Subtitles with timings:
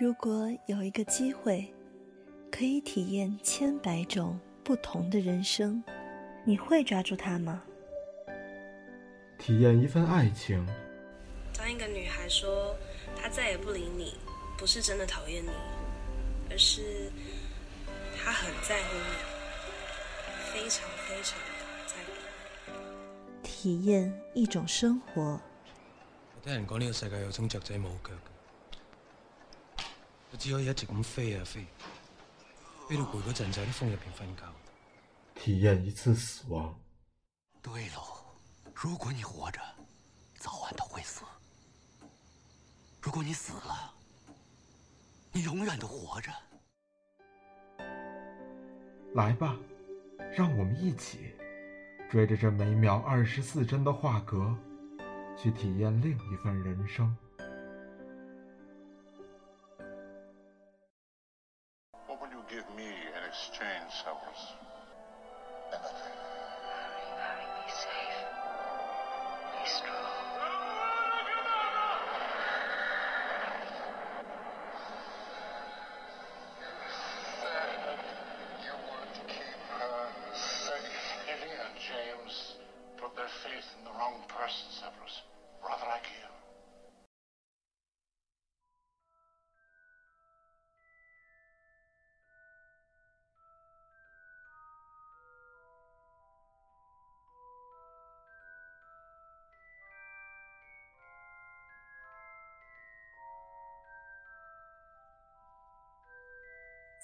[0.00, 1.72] 如果有一个机会，
[2.50, 5.82] 可以体验千百种不同的人生，
[6.44, 7.62] 你会抓住它吗？
[9.38, 10.66] 体验一份爱情。
[11.56, 12.74] 当一个女孩说
[13.14, 14.14] 她再也不理你，
[14.58, 15.50] 不是真的讨厌你，
[16.50, 17.12] 而是
[18.16, 22.12] 她很在乎你，非常非常的在乎。
[23.42, 25.40] 体验一种生活。
[26.34, 28.10] 我听人讲呢个世界有种雀仔冇脚。
[30.32, 31.66] 我只可以一直咁飞啊飞，
[32.88, 34.42] 飞到攰嗰阵就喺啲风入边瞓觉。
[35.34, 36.74] 体验一次死亡。
[37.60, 38.02] 对喽，
[38.74, 39.60] 如果你活着，
[40.38, 41.22] 早晚都会死；
[43.02, 43.92] 如果你死了，
[45.32, 46.32] 你永远都活着。
[49.14, 49.54] 来吧，
[50.34, 51.34] 让我们一起
[52.10, 54.56] 追着这每秒二十四帧的画格，
[55.36, 57.14] 去体验另一份人生。
[62.52, 64.44] give me in exchange, Severus?
[65.72, 66.20] Anything.
[66.68, 68.20] Hurry, hurry, be safe.
[69.56, 70.12] Be strong.
[81.82, 82.54] James
[82.96, 85.22] put their faith in the wrong person, Severus.
[85.66, 86.41] Rather like you.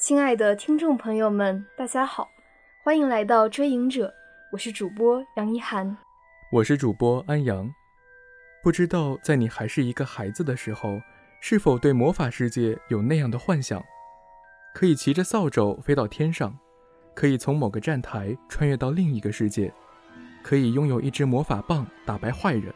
[0.08, 2.30] 亲爱的听众朋友们，大家好，
[2.82, 4.08] 欢迎来到《追影者》，
[4.50, 5.98] 我是主播杨一涵，
[6.50, 7.70] 我是主播安阳。
[8.62, 10.98] 不知道在你还是一个孩子的时候，
[11.42, 13.84] 是否对魔法世界有那样的幻想：
[14.74, 16.58] 可以骑着扫帚飞到天上，
[17.14, 19.70] 可以从某个站台穿越到另一个世界，
[20.42, 22.74] 可以拥有一支魔法棒打败坏人。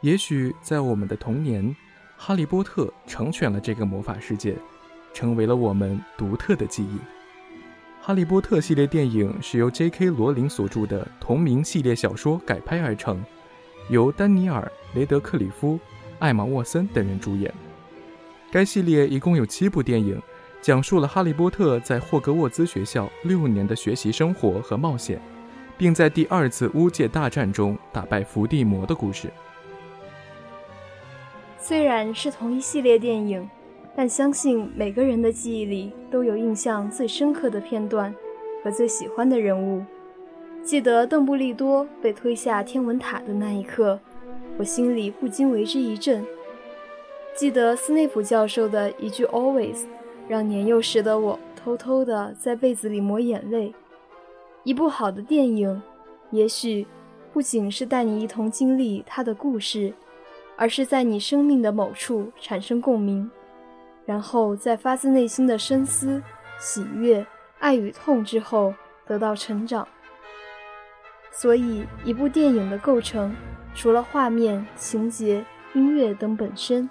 [0.00, 1.76] 也许在我们的童年，
[2.16, 4.56] 哈利波特成全了这个魔法世界。
[5.12, 6.96] 成为了我们独特的记忆。
[8.02, 10.06] 《哈利波特》系列电影是由 J.K.
[10.06, 13.22] 罗琳所著的同名系列小说改拍而成，
[13.90, 14.62] 由丹尼尔·
[14.98, 15.78] 雷德克里夫、
[16.18, 17.52] 艾玛·沃森等人主演。
[18.50, 20.20] 该系列一共有七部电影，
[20.62, 25.20] 讲述了哈利波特在霍格沃兹学校六年的学习生活和冒险，
[25.76, 29.30] 并在第二次巫界大战中打败伏地魔的故事。
[31.58, 33.48] 虽然是同一系列电影。
[33.94, 38.14] 但相信每个人的记忆里都有印象最深刻的片段
[38.62, 39.84] 和最喜欢的人物。
[40.62, 43.98] 记得邓布利多被推下天文塔的那一刻，
[44.58, 46.24] 我心里不禁为之一震。
[47.34, 49.84] 记得斯内普教授的一句 “always”，
[50.28, 53.72] 让年幼时的我偷偷的在被子里抹眼泪。
[54.64, 55.80] 一部好的电影，
[56.30, 56.86] 也许
[57.32, 59.92] 不仅是带你一同经历它的故事，
[60.56, 63.30] 而是在你生命的某处产生共鸣。
[64.10, 66.20] 然后在发自内心的深思、
[66.58, 67.24] 喜悦、
[67.60, 68.74] 爱与痛之后
[69.06, 69.86] 得到成长。
[71.30, 73.32] 所以，一部电影的构成，
[73.72, 75.44] 除了画面、情节、
[75.74, 76.90] 音乐等本身，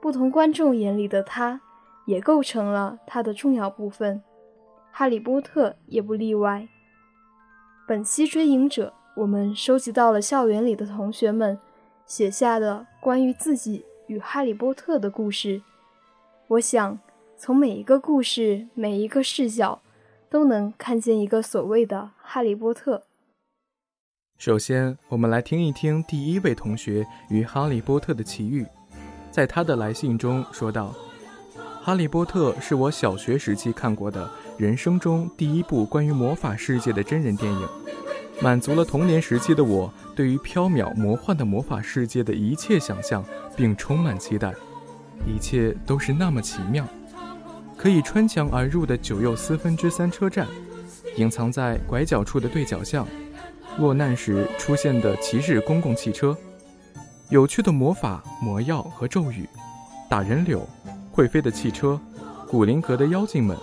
[0.00, 1.60] 不同观众眼里的它，
[2.06, 4.16] 也构成了它的重要部分。
[4.90, 6.66] 《哈利波特》也不例外。
[7.86, 11.58] 本期追影者，我们收集到了校园里的同学们
[12.06, 15.60] 写下的关于自己与哈利波特的故事。
[16.48, 16.98] 我想，
[17.36, 19.82] 从每一个故事、每一个视角，
[20.30, 23.02] 都能看见一个所谓的哈利波特。
[24.38, 28.64] 首先，我们来听一听第一位同学与哈利波特的奇遇。
[29.30, 30.94] 在他的来信中说道
[31.84, 37.68] ：“哈利波特是我小学时期看过的人生中第一部关于魔法世界的真人电影，
[38.40, 43.22] 满足了童年时期的我对于缥缈魔幻的魔法世界的一切想象，
[43.54, 44.54] 并充满期待。”
[45.26, 46.86] 一切都是那么奇妙，
[47.76, 50.46] 可以穿墙而入的九又四分之三车站，
[51.16, 53.06] 隐藏在拐角处的对角巷，
[53.78, 56.36] 落难时出现的骑士公共汽车，
[57.28, 59.48] 有趣的魔法魔药和咒语，
[60.08, 60.66] 打人柳，
[61.12, 62.00] 会飞的汽车，
[62.48, 63.56] 古灵阁的妖精们，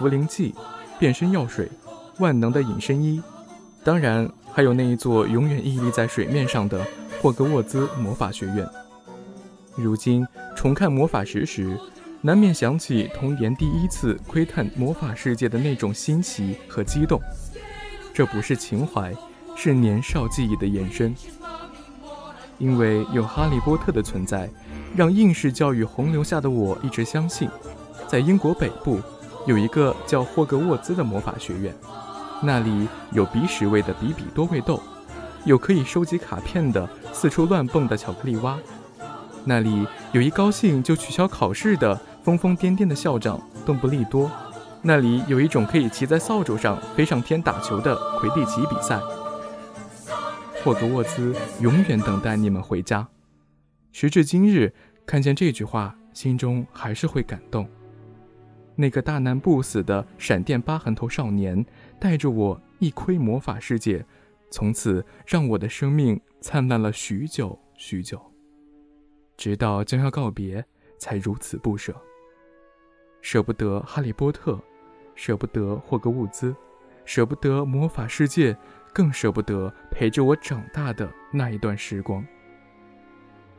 [0.00, 0.54] 茯苓剂，
[0.98, 1.70] 变身药水，
[2.18, 3.22] 万能的隐身衣，
[3.84, 6.84] 当然还有那一座永远屹立在水面上的
[7.22, 8.68] 霍格沃兹魔法学院。
[9.76, 10.26] 如今
[10.56, 11.78] 重看魔法石时，
[12.22, 17.20] 难免想起童年第一次窥探魔法世界的那种新奇和激动。
[18.14, 19.14] 这不是情怀，
[19.54, 21.14] 是年少记忆的延伸。
[22.58, 24.48] 因为有哈利波特的存在，
[24.96, 27.48] 让应试教育洪流下的我一直相信，
[28.08, 28.98] 在英国北部
[29.46, 31.74] 有一个叫霍格沃兹的魔法学院，
[32.42, 34.82] 那里有鼻屎味的比比多味豆，
[35.44, 38.58] 有可以收集卡片的四处乱蹦的巧克力蛙，
[39.48, 41.94] 那里有一高兴就取消考试的
[42.24, 44.28] 疯疯癫癫的校长邓布利多，
[44.82, 49.00] 那里有一种可以骑在扫帚上飞上天打球的魁地奇比赛。
[50.64, 53.06] 霍格沃兹永远等待你们回家。
[53.92, 54.74] 时至今日，
[55.06, 57.68] 看见这句话，心中还是会感动。
[58.74, 61.64] 那个大难不死的闪电疤痕头少年，
[62.00, 64.04] 带着我一窥魔法世界，
[64.50, 68.20] 从此让我的生命灿烂了许久许久，
[69.36, 70.64] 直到将要告别，
[70.98, 71.94] 才如此不舍。
[73.20, 74.60] 舍不得哈利波特，
[75.14, 76.54] 舍不得霍格沃兹，
[77.04, 78.56] 舍不得魔法世界。
[78.92, 82.24] 更舍不得陪着我长大的那一段时光。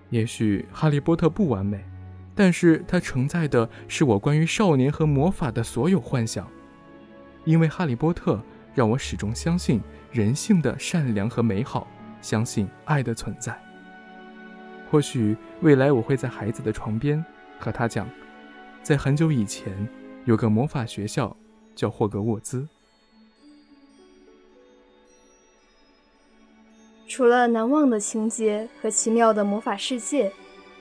[0.09, 1.85] 也许《哈利波特》不完美，
[2.33, 6.49] 但是它承载的是我关于少年和魔法的所有幻想。
[7.45, 8.37] 因为《哈利波特》
[8.73, 9.79] 让我始终相信
[10.11, 11.87] 人性的善良和美好，
[12.19, 13.66] 相信爱的存在。
[14.89, 17.23] 或许未来我会在孩子的床边
[17.59, 18.09] 和他讲，
[18.81, 19.87] 在很久以前
[20.25, 21.35] 有个魔法学校，
[21.75, 22.67] 叫霍格沃兹。
[27.07, 30.29] 除了难忘的情节和奇妙的魔法世界，《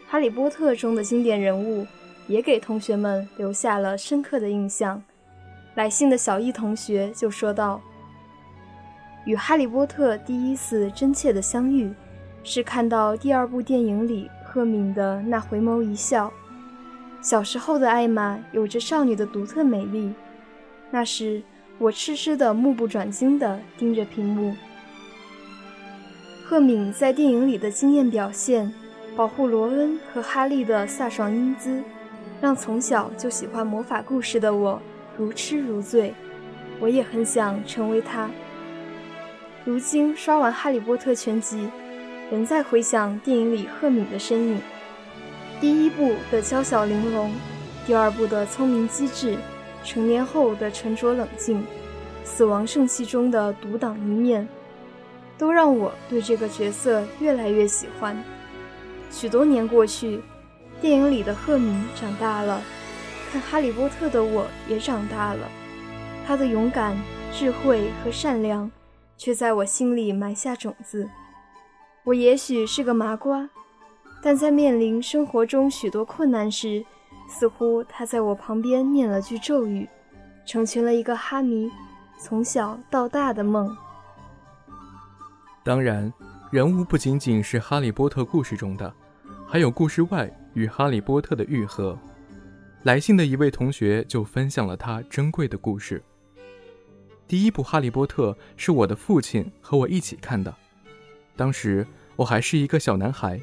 [0.08, 1.87] 哈利波特》中的经典人物
[2.29, 5.03] 也给同学们留下了深刻的印象。
[5.76, 7.81] 来信的小易同学就说道
[9.25, 11.93] ：“与哈利波特第一次真切的相遇，
[12.48, 16.32] 是看到第二部电影里赫敏的那回眸一笑。
[17.20, 20.14] 小时候的艾玛有着少女的独特美丽，
[20.93, 21.43] 那时
[21.76, 24.54] 我痴痴的目不转睛地盯着屏幕。”
[26.46, 28.72] 赫敏在电影里的惊艳表现，
[29.16, 31.82] 保护罗恩和哈利的飒爽英姿，
[32.40, 34.81] 让从小就喜欢魔法故事的我
[35.19, 36.14] 如痴如醉。
[36.78, 38.31] 我也很想成为他。
[39.64, 41.69] 如今刷完《哈利波特》全集，
[42.31, 44.61] 仍在回想电影里赫敏的身影。
[45.61, 47.32] 第一部的娇小玲珑，
[47.87, 49.38] 第二部的聪明机智，
[49.84, 51.64] 成年后的沉着冷静，
[52.25, 54.46] 死亡圣器中的独当一面。
[55.38, 58.17] 都让我对这个角色越来越喜欢。
[59.11, 60.22] 许多年过去，
[60.81, 62.62] 电影里的赫敏长大了，
[63.31, 65.46] 看《哈利波特》的我也长大了。
[66.26, 66.96] 他的勇敢、
[67.31, 68.70] 智慧和善良，
[69.19, 71.06] 却在我心里埋下种子。
[72.06, 73.50] 我也许是个麻瓜，
[74.23, 76.85] 但在面临生活中许多困难时，
[77.29, 79.88] 似乎他在我旁边念了句咒语，
[80.47, 81.69] 成全了一个哈迷
[82.17, 83.76] 从小到大的梦。
[85.64, 86.12] 当然，
[86.53, 88.94] 人物不仅仅是哈利波特故事中的，
[89.44, 91.99] 还有故事外与哈利波特的愈合。
[92.85, 96.00] 来信的一位同学就分享了他珍贵的故事。
[97.26, 100.55] 第一部《哈利波特》是我的父亲和我一起看的，
[101.36, 101.86] 当时
[102.16, 103.40] 我还是一个小男孩。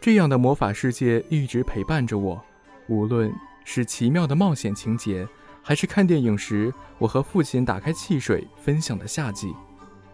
[0.00, 2.42] 这样的魔法世界一直陪伴着我，
[2.88, 3.32] 无论
[3.64, 5.28] 是奇妙的冒险情节，
[5.62, 9.54] 还是看电影时我和父亲打开汽水分享的夏季。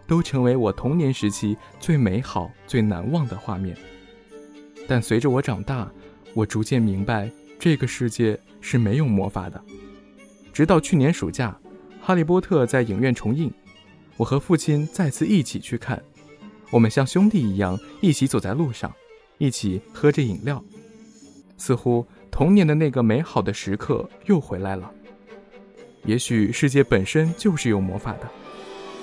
[0.05, 3.77] 都成为我童年时期最美好、最难忘的画面。
[4.87, 5.87] 但随着我长大，
[6.33, 9.63] 我逐渐明白这个世界是没有魔法的。
[10.51, 11.55] 直到去年暑假，
[12.03, 13.53] 《哈利波特》在影院重映，
[14.17, 16.01] 我和父亲再次一起去看。
[16.71, 18.93] 我们像兄弟一样一起走在路上，
[19.37, 20.63] 一起喝着饮料，
[21.57, 24.91] 似乎童年的那个美好的时刻又回来了。
[26.05, 28.25] 也许世界本身就是有魔法的。《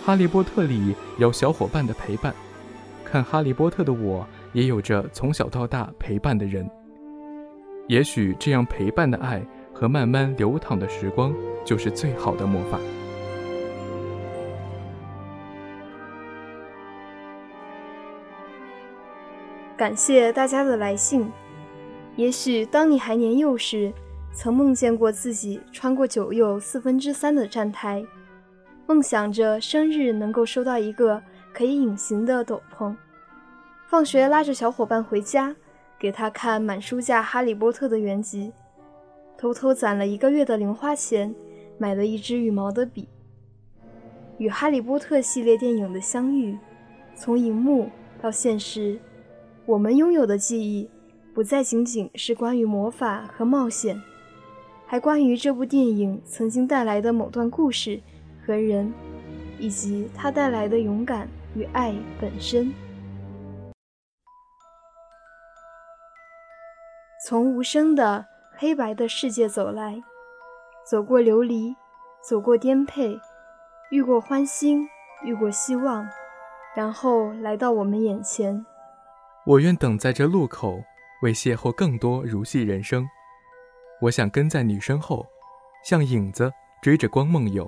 [0.04, 2.32] 哈利波特》里有小伙伴的陪伴，
[3.04, 6.68] 看《哈利波特》的我也有着从小到大陪伴的人。
[7.88, 12.78] 也许这样陪伴的爱和慢慢流淌的时光，就是最好的魔法。
[19.76, 21.30] 感谢大家的来信。
[22.16, 23.92] 也许当你还年幼时，
[24.32, 28.02] 曾梦见过自己穿过九又四分之三的站台。
[28.86, 32.94] 梦想着生日能够收到一个可以隐形的斗篷，
[33.86, 35.54] 放学拉着小伙伴回家，
[35.98, 38.52] 给他看满书架《哈利波特》的原集，
[39.36, 41.34] 偷偷攒了一个月的零花钱，
[41.76, 43.08] 买了一支羽毛的笔。
[44.38, 46.56] 与《哈利波特》系列电影的相遇，
[47.14, 47.90] 从荧幕
[48.22, 48.98] 到现实，
[49.66, 50.88] 我们拥有的记忆
[51.34, 54.00] 不再仅仅是关于魔法和冒险，
[54.86, 58.00] 还关于这部电影曾经带来的某段故事。
[58.46, 58.94] 和人，
[59.58, 62.72] 以及它带来的勇敢与爱本身。
[67.26, 68.24] 从无声的
[68.56, 70.00] 黑白的世界走来，
[70.88, 71.74] 走过流离，
[72.22, 73.18] 走过颠沛，
[73.90, 74.88] 遇过欢欣，
[75.24, 76.06] 遇过希望，
[76.76, 78.64] 然后来到我们眼前。
[79.46, 80.82] 我愿等在这路口，
[81.22, 83.08] 为邂逅更多如戏人生。
[84.00, 85.24] 我想跟在你身后，
[85.84, 87.64] 像影子追着光梦游。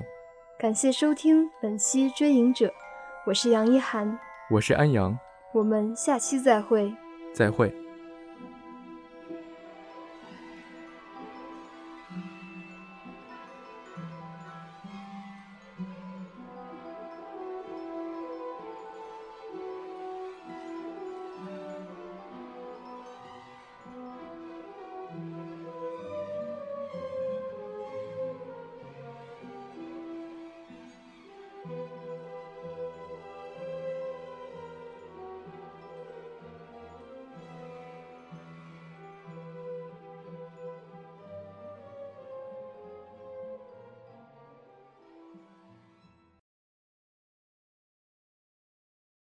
[0.58, 2.66] 感谢收听本期《追影者》，
[3.24, 4.18] 我是杨一涵，
[4.50, 5.16] 我是安阳，
[5.54, 6.92] 我们下期再会。
[7.32, 7.72] 再会。